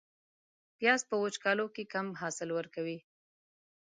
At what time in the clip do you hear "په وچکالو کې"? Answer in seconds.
1.09-1.83